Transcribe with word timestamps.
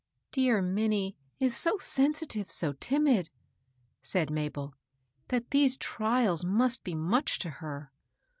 "Dear 0.31 0.63
Minnie 0.63 1.15
is 1.39 1.55
so 1.55 1.77
sensitive, 1.77 2.49
so 2.49 2.73
timid," 2.73 3.29
said 4.01 4.31
Mabel," 4.31 4.73
that 5.27 5.51
these 5.51 5.77
trials 5.77 6.43
must 6.43 6.83
be 6.83 6.95
much 6.95 7.37
to 7.37 7.49
her. 7.61 7.91